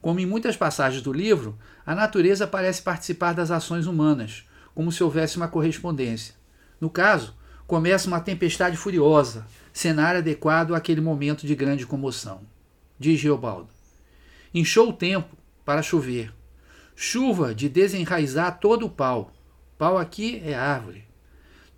Como 0.00 0.18
em 0.18 0.26
muitas 0.26 0.56
passagens 0.56 1.02
do 1.02 1.12
livro, 1.12 1.56
a 1.86 1.94
natureza 1.94 2.46
parece 2.46 2.82
participar 2.82 3.34
das 3.34 3.50
ações 3.50 3.86
humanas, 3.86 4.44
como 4.74 4.90
se 4.90 5.04
houvesse 5.04 5.36
uma 5.36 5.46
correspondência. 5.46 6.34
No 6.82 6.90
caso, 6.90 7.36
começa 7.64 8.08
uma 8.08 8.18
tempestade 8.18 8.76
furiosa, 8.76 9.46
cenário 9.72 10.18
adequado 10.18 10.74
àquele 10.74 11.00
momento 11.00 11.46
de 11.46 11.54
grande 11.54 11.86
comoção. 11.86 12.40
Diz 12.98 13.20
Geobaldo. 13.20 13.68
Inchou 14.52 14.88
o 14.88 14.92
tempo 14.92 15.36
para 15.64 15.80
chover. 15.80 16.34
Chuva 16.96 17.54
de 17.54 17.68
desenraizar 17.68 18.58
todo 18.58 18.86
o 18.86 18.90
pau. 18.90 19.32
Pau 19.78 19.96
aqui 19.96 20.42
é 20.44 20.54
árvore. 20.54 21.04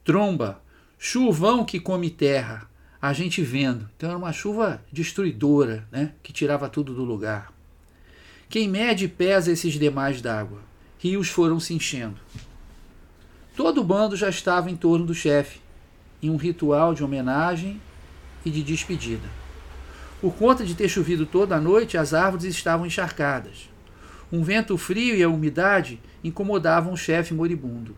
Tromba, 0.03 0.63
chuvão 0.99 1.67
que 1.67 1.79
come 1.79 2.09
terra. 2.09 2.67
A 2.99 3.13
gente 3.13 3.43
vendo. 3.43 3.87
Então 3.99 4.09
era 4.09 4.17
uma 4.17 4.33
chuva 4.33 4.83
destruidora, 4.91 5.87
né? 5.93 6.15
que 6.23 6.33
tirava 6.33 6.67
tudo 6.67 6.95
do 6.95 7.05
lugar. 7.05 7.53
Quem 8.49 8.71
mede 8.71 9.07
pesa 9.07 9.53
esses 9.53 9.75
demais 9.75 10.23
d'água? 10.23 10.63
Rios 10.99 11.29
foram 11.29 11.61
se 11.61 11.75
enchendo. 11.75 12.17
Todo 13.57 13.81
o 13.81 13.85
bando 13.85 14.17
já 14.17 14.29
estava 14.29 14.69
em 14.69 14.75
torno 14.75 15.07
do 15.07 15.15
chefe, 15.15 15.61
em 16.21 16.29
um 16.29 16.37
ritual 16.37 16.93
de 16.93 17.05
homenagem 17.05 17.81
e 18.45 18.51
de 18.51 18.65
despedida. 18.65 19.29
Por 20.21 20.35
conta 20.35 20.65
de 20.65 20.75
ter 20.75 20.89
chovido 20.89 21.25
toda 21.25 21.55
a 21.55 21.61
noite, 21.61 21.97
as 21.97 22.13
árvores 22.13 22.45
estavam 22.45 22.85
encharcadas. 22.85 23.71
Um 24.33 24.43
vento 24.43 24.77
frio 24.77 25.15
e 25.15 25.23
a 25.23 25.29
umidade 25.29 26.01
incomodavam 26.25 26.93
o 26.93 26.97
chefe 26.97 27.33
moribundo. 27.33 27.95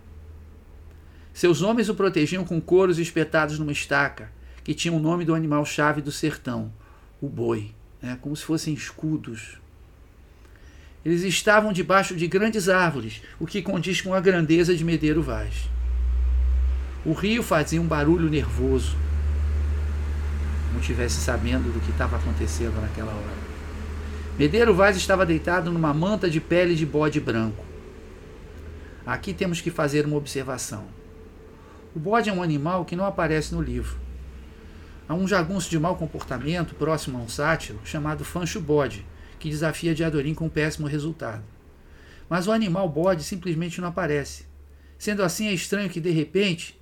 Seus 1.33 1.63
homens 1.63 1.89
o 1.89 1.95
protegiam 1.95 2.45
com 2.45 2.61
couros 2.61 2.99
espetados 2.99 3.59
numa 3.59 3.73
estaca, 3.73 4.31
que 4.63 4.75
tinha 4.75 4.93
o 4.93 4.99
nome 4.99 5.25
do 5.25 5.35
animal-chave 5.35 6.03
do 6.03 6.13
sertão, 6.13 6.71
o 7.21 7.29
boi, 7.29 7.75
né, 8.03 8.19
como 8.21 8.37
se 8.37 8.45
fossem 8.45 8.75
escudos 8.75 9.59
eles 11.07 11.23
estavam 11.23 11.73
debaixo 11.73 12.17
de 12.17 12.27
grandes 12.27 12.69
árvores, 12.69 13.23
o 13.39 13.47
que 13.47 13.63
condiz 13.63 14.01
com 14.01 14.13
a 14.13 14.19
grandeza 14.21 14.75
de 14.75 14.83
Medeiro 14.83 15.23
Vaz. 15.23 15.71
O 17.05 17.13
rio 17.13 17.45
fazia 17.45 17.81
um 17.81 17.87
barulho 17.87 18.29
nervoso, 18.29 18.97
como 20.67 20.81
tivesse 20.81 21.21
sabendo 21.21 21.73
do 21.73 21.79
que 21.79 21.93
estava 21.93 22.17
acontecendo 22.17 22.81
naquela 22.81 23.13
hora. 23.13 23.37
Medeiro 24.37 24.75
Vaz 24.75 24.97
estava 24.97 25.25
deitado 25.25 25.71
numa 25.71 25.95
manta 25.95 26.29
de 26.29 26.41
pele 26.41 26.75
de 26.75 26.85
bode 26.85 27.21
branco. 27.21 27.65
Aqui 29.07 29.33
temos 29.33 29.61
que 29.61 29.71
fazer 29.71 30.07
uma 30.07 30.17
observação. 30.17 30.87
O 31.95 32.01
bode 32.01 32.29
é 32.29 32.33
um 32.33 32.43
animal 32.43 32.85
que 32.85 32.97
não 32.97 33.07
aparece 33.07 33.55
no 33.55 33.63
livro. 33.63 33.97
Há 35.09 35.15
um 35.15 35.29
jagunço 35.29 35.71
de 35.71 35.79
mau 35.79 35.95
comportamento 35.95 36.75
próximo 36.75 37.17
a 37.17 37.21
um 37.21 37.29
sátiro 37.29 37.79
chamado 37.85 38.25
Fancho 38.25 38.61
Bode, 38.61 39.07
que 39.39 39.51
desafia 39.51 39.95
Diadorim 39.95 40.35
com 40.35 40.47
um 40.47 40.51
péssimo 40.51 40.87
resultado. 40.87 41.45
Mas 42.29 42.47
o 42.47 42.53
animal 42.53 42.89
bode 42.89 43.23
simplesmente 43.23 43.81
não 43.81 43.89
aparece. 43.89 44.47
Sendo 44.99 45.23
assim, 45.23 45.49
é 45.49 45.53
estranho 45.53 45.91
que, 45.91 46.01
de 46.01 46.11
repente, 46.11 46.81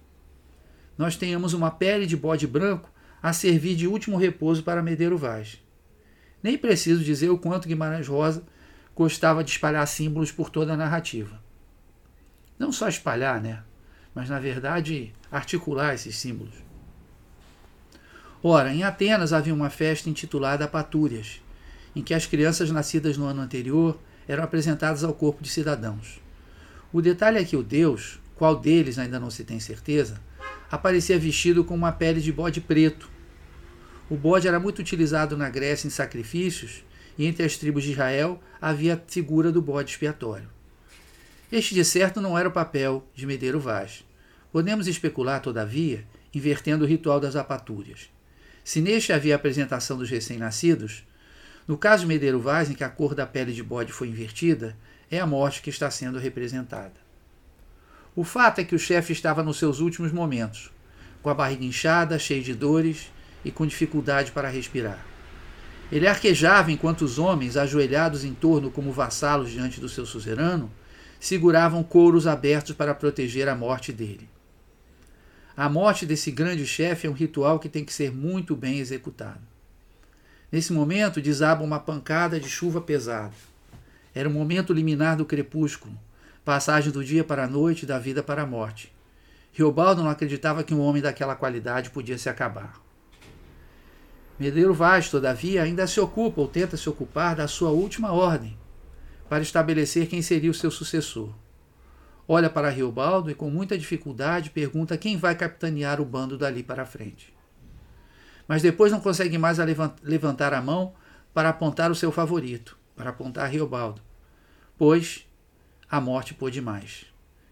nós 0.97 1.17
tenhamos 1.17 1.53
uma 1.53 1.71
pele 1.71 2.07
de 2.07 2.17
bode 2.17 2.47
branco 2.47 2.91
a 3.23 3.33
servir 3.33 3.75
de 3.75 3.87
último 3.87 4.17
repouso 4.17 4.63
para 4.63 4.83
Medeiro 4.83 5.19
Vaz. 5.19 5.61
Nem 6.43 6.57
preciso 6.59 7.03
dizer 7.03 7.31
o 7.31 7.39
quanto 7.39 7.67
Guimarães 7.69 8.07
Rosa 8.07 8.45
gostava 8.95 9.43
de 9.43 9.51
espalhar 9.51 9.87
símbolos 9.87 10.31
por 10.31 10.51
toda 10.51 10.75
a 10.75 10.77
narrativa. 10.77 11.43
Não 12.59 12.71
só 12.71 12.89
espalhar, 12.89 13.41
né? 13.41 13.63
Mas, 14.15 14.29
na 14.29 14.39
verdade, 14.39 15.13
articular 15.31 15.95
esses 15.95 16.17
símbolos. 16.17 16.55
Ora, 18.43 18.73
em 18.73 18.85
Atenas 18.85 19.33
havia 19.33 19.55
uma 19.55 19.71
festa 19.71 20.09
intitulada 20.09 20.69
Patúrias, 20.69 21.41
em 21.95 22.03
que 22.03 22.15
as 22.15 22.27
crianças 22.27 22.71
nascidas 22.71 23.17
no 23.17 23.27
ano 23.27 23.43
anterior 23.43 23.99
eram 24.27 24.43
apresentadas 24.43 25.05
ao 25.05 25.15
corpo 25.15 25.43
de 25.43 25.51
cidadãos. 25.51 26.21
O 26.93 27.03
detalhe 27.03 27.39
é 27.39 27.45
que 27.45 27.57
o 27.57 27.63
deus, 27.63 28.21
qual 28.35 28.57
deles 28.57 28.99
ainda 28.99 29.21
não 29.21 29.31
se 29.31 29.45
tem 29.45 29.61
certeza, 29.61 30.21
aparecia 30.71 31.19
vestido 31.19 31.65
com 31.65 31.75
uma 31.75 31.93
pele 31.93 32.21
de 32.21 32.33
bode 32.33 32.61
preto. 32.61 33.11
O 34.09 34.17
bode 34.17 34.49
era 34.49 34.61
muito 34.61 34.81
utilizado 34.81 35.37
na 35.37 35.49
Grécia 35.49 35.87
em 35.87 35.91
sacrifícios 35.91 36.85
e 37.17 37.27
entre 37.27 37.45
as 37.45 37.57
tribos 37.57 37.85
de 37.85 37.93
Israel 37.93 38.41
havia 38.61 38.95
a 38.95 39.01
figura 39.07 39.53
do 39.53 39.63
bode 39.63 39.91
expiatório. 39.91 40.49
Este, 41.51 41.75
de 41.75 41.85
certo, 41.85 42.21
não 42.21 42.37
era 42.37 42.49
o 42.49 42.53
papel 42.53 43.07
de 43.15 43.27
Medeiro 43.27 43.61
Vaz. 43.61 44.05
Podemos 44.51 44.87
especular, 44.87 45.41
todavia, 45.41 46.05
invertendo 46.35 46.85
o 46.85 46.89
ritual 46.89 47.21
das 47.21 47.37
apatúrias. 47.37 48.11
Se 48.65 48.81
neste 48.81 49.13
havia 49.13 49.35
a 49.35 49.37
apresentação 49.37 49.99
dos 49.99 50.11
recém-nascidos, 50.11 51.05
no 51.67 51.79
caso 51.79 52.03
de 52.03 52.09
Medeiro 52.09 52.41
Vaz, 52.41 52.71
em 52.71 52.75
que 52.75 52.85
a 52.85 52.89
cor 52.91 53.15
da 53.15 53.27
pele 53.27 53.53
de 53.53 53.63
bode 53.63 53.93
foi 53.93 54.09
invertida, 54.09 54.77
é 55.11 55.19
a 55.19 55.27
morte 55.27 55.63
que 55.63 55.71
está 55.71 55.91
sendo 55.91 56.19
representada. 56.19 56.93
O 58.15 58.23
fato 58.23 58.61
é 58.61 58.65
que 58.65 58.75
o 58.75 58.79
chefe 58.79 59.13
estava 59.13 59.43
nos 59.43 59.59
seus 59.59 59.81
últimos 59.81 60.13
momentos, 60.13 60.71
com 61.23 61.31
a 61.31 61.35
barriga 61.35 61.65
inchada, 61.65 62.19
cheio 62.19 62.43
de 62.43 62.55
dores 62.55 63.11
e 63.45 63.51
com 63.51 63.67
dificuldade 63.67 64.31
para 64.31 64.49
respirar. 64.49 65.05
Ele 65.91 66.07
arquejava 66.07 66.71
enquanto 66.71 67.03
os 67.03 67.19
homens, 67.19 67.57
ajoelhados 67.57 68.25
em 68.25 68.35
torno 68.35 68.71
como 68.71 68.93
vassalos 68.93 69.51
diante 69.51 69.81
do 69.81 69.89
seu 69.89 70.05
suzerano, 70.05 70.71
seguravam 71.19 71.83
couros 71.83 72.27
abertos 72.27 72.75
para 72.75 72.95
proteger 72.95 73.49
a 73.49 73.55
morte 73.55 73.93
dele. 73.93 74.29
A 75.57 75.69
morte 75.69 76.05
desse 76.05 76.31
grande 76.31 76.67
chefe 76.67 77.07
é 77.07 77.11
um 77.11 77.15
ritual 77.15 77.59
que 77.59 77.69
tem 77.69 77.85
que 77.85 77.93
ser 77.93 78.13
muito 78.13 78.55
bem 78.55 78.79
executado. 78.79 79.54
Nesse 80.55 80.73
momento 80.73 81.21
desaba 81.21 81.65
uma 81.65 81.81
pancada 81.81 82.39
de 82.39 82.49
chuva 82.49 82.81
pesada. 82.81 83.33
Era 84.15 84.29
o 84.29 84.33
momento 84.33 84.73
liminar 84.73 85.17
do 85.17 85.25
crepúsculo, 85.25 85.99
passagem 86.45 86.93
do 86.93 87.03
dia 87.05 87.25
para 87.25 87.43
a 87.43 87.49
noite, 87.49 87.85
da 87.85 87.99
vida 87.99 88.23
para 88.23 88.43
a 88.43 88.47
morte. 88.47 88.95
Riobaldo 89.53 90.05
não 90.05 90.09
acreditava 90.09 90.63
que 90.63 90.73
um 90.73 90.81
homem 90.81 91.03
daquela 91.03 91.35
qualidade 91.35 91.91
podia 91.91 92.17
se 92.17 92.29
acabar. 92.29 92.81
Medeiro 94.39 94.73
Vaz, 94.73 95.09
todavia, 95.09 95.61
ainda 95.61 95.89
se 95.89 95.99
ocupa 95.99 96.41
ou 96.41 96.47
tenta 96.47 96.77
se 96.77 96.89
ocupar 96.89 97.35
da 97.35 97.49
sua 97.49 97.71
última 97.71 98.13
ordem, 98.13 98.57
para 99.29 99.43
estabelecer 99.43 100.07
quem 100.07 100.23
seria 100.23 100.53
o 100.53 100.55
seu 100.55 100.71
sucessor. 100.71 101.35
Olha 102.29 102.49
para 102.49 102.71
Riobaldo 102.71 103.29
e, 103.29 103.35
com 103.35 103.51
muita 103.51 103.77
dificuldade, 103.77 104.51
pergunta 104.51 104.97
quem 104.97 105.17
vai 105.17 105.35
capitanear 105.35 106.01
o 106.01 106.05
bando 106.05 106.39
dali 106.39 106.63
para 106.63 106.87
frente. 106.87 107.34
Mas 108.47 108.63
depois 108.63 108.93
não 108.93 109.01
consegue 109.01 109.39
mais 109.39 109.59
levantar 110.03 110.53
a 110.53 110.61
mão 110.61 110.95
para 111.33 111.49
apontar 111.49 111.91
o 111.91 111.95
seu 111.95 112.13
favorito, 112.13 112.79
para 112.95 113.11
apontar 113.11 113.51
Riobaldo, 113.51 114.01
pois 114.79 115.27
a 115.91 116.01
morte 116.01 116.35
pôde 116.35 116.61
mais. 116.61 117.07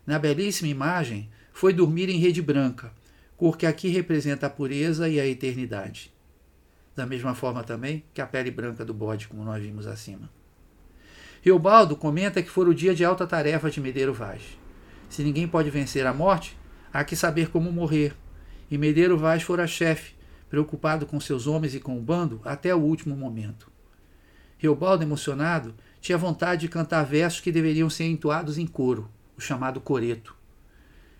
Na 0.07 0.19
belíssima 0.19 0.69
imagem, 0.69 1.31
foi 1.53 1.73
dormir 1.73 2.09
em 2.09 2.19
rede 2.19 2.43
branca, 2.43 2.93
cor 3.37 3.57
que 3.57 3.67
aqui 3.67 3.89
representa 3.89 4.47
a 4.47 4.51
pureza 4.51 5.09
e 5.09 5.19
a 5.21 5.27
eternidade. 5.27 6.13
Da 6.95 7.07
mesma 7.07 7.35
forma 7.35 7.65
também 7.65 8.05
que 8.13 8.21
a 8.21 8.27
pele 8.27 8.51
branca 8.51 8.85
do 8.85 8.93
bode, 8.93 9.29
como 9.29 9.45
nós 9.45 9.63
vimos 9.63 9.87
acima. 9.87 10.31
Riobaldo 11.43 11.97
comenta 11.97 12.43
que 12.43 12.51
foi 12.51 12.69
o 12.69 12.75
dia 12.75 12.95
de 12.95 13.05
alta 13.05 13.27
tarefa 13.27 13.71
de 13.71 13.81
Medeiro 13.81 14.13
Vaz. 14.13 14.43
Se 15.09 15.23
ninguém 15.23 15.49
pode 15.49 15.71
vencer 15.71 16.07
a 16.07 16.13
morte, 16.15 16.57
há 16.93 17.03
que 17.03 17.17
saber 17.17 17.49
como 17.51 17.73
morrer. 17.73 18.15
E 18.71 18.79
Medeiro 18.79 19.19
Vaz 19.19 19.43
fora 19.43 19.67
chefe, 19.67 20.15
preocupado 20.53 21.07
com 21.07 21.19
seus 21.19 21.47
homens 21.47 21.75
e 21.75 21.81
com 21.81 21.97
o 21.97 22.01
bando 22.03 22.39
até 22.45 22.75
o 22.75 22.79
último 22.79 23.17
momento. 23.17 23.73
Riobaldo, 24.59 25.03
emocionado, 25.03 25.75
tinha 25.99 26.19
vontade 26.19 26.61
de 26.61 26.69
cantar 26.69 27.05
versos 27.07 27.41
que 27.41 27.51
deveriam 27.51 27.89
ser 27.89 28.05
entoados 28.05 28.59
em 28.59 28.67
coro, 28.67 29.09
o 29.35 29.41
chamado 29.41 29.81
coreto. 29.81 30.37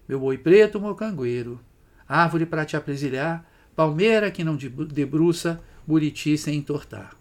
Meu 0.07 0.21
boi 0.21 0.37
preto, 0.37 0.79
mocangueiro, 0.79 1.59
árvore 2.07 2.45
para 2.45 2.67
te 2.67 2.77
apresilhar, 2.77 3.43
palmeira 3.75 4.31
que 4.31 4.45
não 4.45 4.55
debruça, 4.55 5.63
buriti 5.87 6.37
sem 6.37 6.59
entortar. 6.59 7.17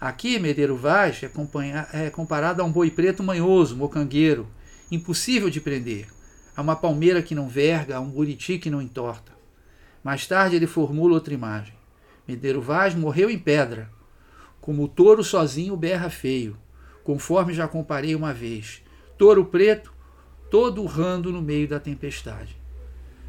Aqui, 0.00 0.38
Medeiro 0.38 0.76
Vaz 0.76 1.20
é, 1.24 2.06
é 2.06 2.10
comparado 2.10 2.62
a 2.62 2.64
um 2.64 2.70
boi 2.70 2.92
preto 2.92 3.24
manhoso, 3.24 3.76
mocangueiro, 3.76 4.46
impossível 4.88 5.50
de 5.50 5.60
prender, 5.60 6.06
a 6.56 6.62
uma 6.62 6.76
palmeira 6.76 7.20
que 7.20 7.34
não 7.34 7.48
verga, 7.48 7.96
a 7.96 8.00
um 8.00 8.08
buriti 8.08 8.56
que 8.56 8.70
não 8.70 8.80
entorta. 8.80 9.31
Mais 10.02 10.26
tarde 10.26 10.56
ele 10.56 10.66
formula 10.66 11.14
outra 11.14 11.34
imagem. 11.34 11.74
Medeiro 12.26 12.60
Vaz 12.60 12.94
morreu 12.94 13.30
em 13.30 13.38
pedra, 13.38 13.90
como 14.60 14.84
o 14.84 14.88
touro 14.88 15.24
sozinho 15.24 15.76
berra 15.76 16.08
feio, 16.08 16.56
conforme 17.02 17.52
já 17.52 17.66
comparei 17.66 18.14
uma 18.14 18.32
vez. 18.32 18.82
Touro 19.18 19.44
preto, 19.44 19.92
todo 20.50 20.82
urrando 20.82 21.32
no 21.32 21.42
meio 21.42 21.68
da 21.68 21.80
tempestade. 21.80 22.56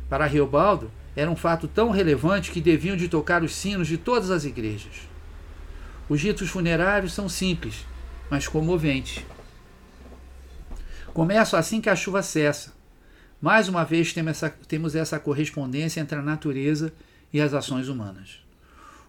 Para 0.09 0.25
Riobaldo, 0.25 0.91
era 1.15 1.29
um 1.29 1.35
fato 1.35 1.67
tão 1.67 1.89
relevante 1.89 2.51
que 2.51 2.61
deviam 2.61 2.97
de 2.97 3.07
tocar 3.07 3.43
os 3.43 3.55
sinos 3.55 3.87
de 3.87 3.97
todas 3.97 4.31
as 4.31 4.45
igrejas. 4.45 5.07
Os 6.09 6.21
ritos 6.21 6.49
funerários 6.49 7.13
são 7.13 7.29
simples, 7.29 7.85
mas 8.29 8.47
comoventes. 8.47 9.23
Começam 11.13 11.57
assim 11.57 11.79
que 11.79 11.89
a 11.89 11.95
chuva 11.95 12.21
cessa. 12.23 12.73
Mais 13.43 13.67
uma 13.67 13.83
vez 13.83 14.15
temos 14.69 14.95
essa 14.95 15.19
correspondência 15.19 15.99
entre 15.99 16.17
a 16.17 16.21
natureza 16.21 16.93
e 17.33 17.41
as 17.41 17.53
ações 17.53 17.89
humanas. 17.89 18.39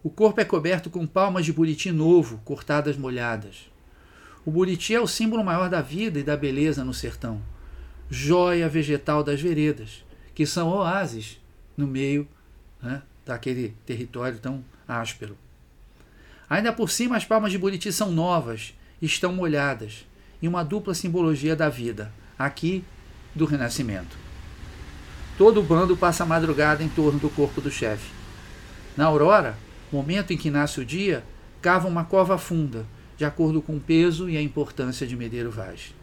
O 0.03 0.11
corpo 0.11 0.41
é 0.41 0.45
coberto 0.45 0.91
com 0.91 1.07
palmas 1.07 1.45
de 1.45 1.53
buriti 1.53 1.93
novo, 1.93 2.39
cortadas 2.45 2.97
molhadas. 2.97 3.71
O 4.45 4.51
buriti 4.51 4.93
é 4.93 5.01
o 5.01 5.07
símbolo 5.07 5.45
maior 5.45 5.71
da 5.71 5.81
vida 5.81 6.19
e 6.19 6.25
da 6.25 6.37
beleza 6.37 6.83
no 6.83 6.93
sertão, 6.93 7.41
joia 8.11 8.69
vegetal 8.69 9.23
das 9.23 9.41
veredas, 9.41 10.05
que 10.35 10.45
são 10.45 10.69
oásis 10.69 11.41
no 11.77 11.87
meio 11.87 12.27
né, 12.83 13.03
daquele 13.25 13.77
território 13.87 14.41
tão 14.41 14.65
áspero. 14.89 15.39
Ainda 16.51 16.73
por 16.73 16.91
cima, 16.91 17.17
as 17.17 17.25
palmas 17.25 17.53
de 17.53 17.59
Buriti 17.59 17.93
são 17.93 18.11
novas, 18.11 18.75
estão 19.01 19.33
molhadas, 19.33 20.05
em 20.43 20.49
uma 20.49 20.65
dupla 20.65 20.93
simbologia 20.93 21.55
da 21.55 21.69
vida, 21.69 22.13
aqui 22.37 22.85
do 23.35 23.45
renascimento. 23.45 24.17
Todo 25.37 25.61
o 25.61 25.63
bando 25.63 25.97
passa 25.97 26.23
a 26.23 26.27
madrugada 26.27 26.83
em 26.83 26.89
torno 26.89 27.19
do 27.19 27.29
corpo 27.29 27.61
do 27.61 27.71
chefe. 27.71 28.11
Na 28.97 29.07
aurora, 29.07 29.59
momento 29.91 30.33
em 30.33 30.37
que 30.37 30.51
nasce 30.51 30.81
o 30.81 30.85
dia, 30.85 31.25
cava 31.61 31.89
uma 31.89 32.05
cova 32.05 32.39
funda, 32.39 32.87
de 33.17 33.25
acordo 33.25 33.61
com 33.61 33.77
o 33.77 33.81
peso 33.81 34.29
e 34.29 34.37
a 34.37 34.43
importância 34.43 35.07
de 35.07 35.17
Medeiro 35.17 35.51
Vaz. 35.51 35.95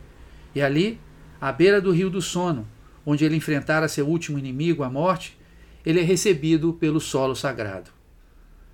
E 0.54 0.62
ali, 0.62 1.00
à 1.40 1.52
beira 1.52 1.80
do 1.80 1.92
rio 1.92 2.10
do 2.10 2.22
sono, 2.22 2.68
onde 3.06 3.24
ele 3.24 3.36
enfrentara 3.36 3.88
seu 3.88 4.08
último 4.08 4.38
inimigo, 4.38 4.84
a 4.84 4.90
morte, 4.90 5.38
ele 5.86 6.00
é 6.00 6.04
recebido 6.04 6.74
pelo 6.74 7.00
solo 7.00 7.36
sagrado. 7.36 7.90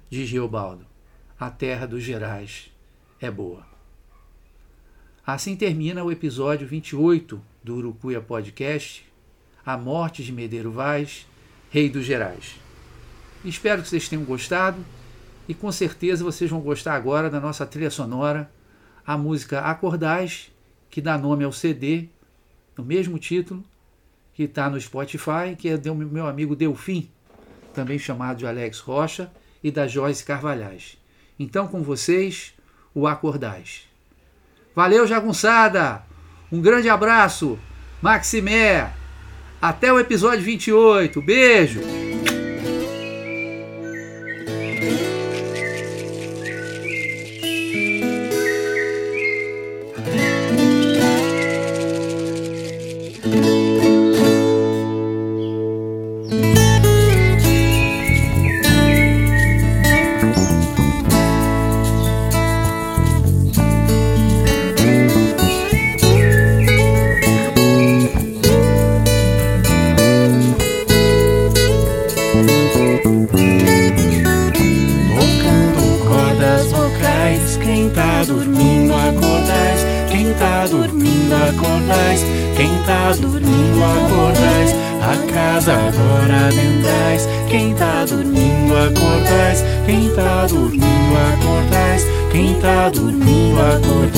Diz 0.09 0.27
Geobaldo 0.27 0.87
a 1.39 1.51
terra 1.51 1.85
dos 1.85 2.01
Gerais 2.01 2.71
é 3.21 3.29
boa. 3.29 3.63
Assim 5.25 5.55
termina 5.55 6.03
o 6.03 6.11
episódio 6.11 6.67
28 6.67 7.39
do 7.67 7.75
Urucuia 7.75 8.21
Podcast, 8.21 9.05
A 9.65 9.75
Morte 9.75 10.23
de 10.23 10.31
Medeiro 10.31 10.71
Vaz, 10.71 11.27
Rei 11.69 11.89
dos 11.89 12.05
Gerais. 12.05 12.55
Espero 13.43 13.81
que 13.81 13.89
vocês 13.89 14.07
tenham 14.07 14.23
gostado 14.23 14.77
e 15.49 15.53
com 15.53 15.69
certeza 15.69 16.23
vocês 16.23 16.49
vão 16.49 16.61
gostar 16.61 16.95
agora 16.95 17.29
da 17.29 17.41
nossa 17.41 17.65
trilha 17.65 17.89
sonora, 17.89 18.49
a 19.05 19.17
música 19.17 19.59
Acordais, 19.59 20.49
que 20.89 21.01
dá 21.01 21.17
nome 21.17 21.43
ao 21.43 21.51
CD, 21.51 22.07
no 22.77 22.85
mesmo 22.85 23.19
título, 23.19 23.61
que 24.33 24.43
está 24.43 24.69
no 24.69 24.79
Spotify, 24.79 25.53
que 25.57 25.67
é 25.67 25.75
do 25.75 25.93
meu 25.93 26.25
amigo 26.25 26.55
Delfim, 26.55 27.09
também 27.73 27.99
chamado 27.99 28.37
de 28.37 28.47
Alex 28.47 28.79
Rocha, 28.79 29.29
e 29.61 29.69
da 29.69 29.87
Joyce 29.87 30.23
Carvalhais. 30.23 30.97
Então, 31.37 31.67
com 31.67 31.83
vocês, 31.83 32.53
o 32.93 33.05
Acordais. 33.07 33.89
Valeu, 34.73 35.05
jagunçada! 35.05 36.06
Um 36.51 36.61
grande 36.61 36.89
abraço, 36.89 37.59
Maximé! 38.01 38.89
Até 39.61 39.91
o 39.91 39.99
episódio 39.99 40.43
28. 40.45 41.21
Beijo! 41.21 42.06
Casa 85.57 85.73
agora 85.73 86.47
adentrais, 86.47 87.27
quem 87.49 87.73
tá 87.73 88.05
dormindo 88.05 88.75
acordais, 88.77 89.63
quem 89.87 90.09
tá 90.09 90.45
dormindo 90.45 90.85
acordais, 91.33 92.05
quem 92.31 92.53
tá 92.61 92.89
dormindo 92.89 93.59
acordais. 93.59 94.17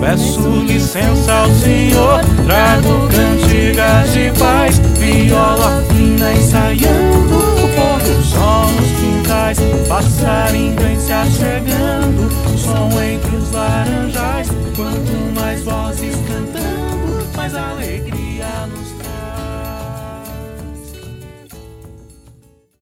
Peço 0.00 0.48
licença 0.66 1.32
ao 1.34 1.50
Senhor, 1.50 2.20
trago 2.46 3.08
cantigas 3.08 4.10
de 4.14 4.32
paz, 4.38 4.78
viola 4.98 5.84
fina 5.90 6.32
ensaiando, 6.32 7.36
o 7.36 7.68
pôr 7.76 8.00
do 8.00 8.22
sol 8.22 8.68
nos 8.68 8.90
quintais, 9.00 9.58
passarinho 9.86 10.80
se 10.98 11.12
achegando, 11.12 12.30
som 12.56 12.88
entre 13.02 13.36
os 13.36 13.52
laranjais, 13.52 14.48
quanto 14.74 15.34
mais 15.38 15.62
vozes 15.62 16.14
cantando. 16.26 16.70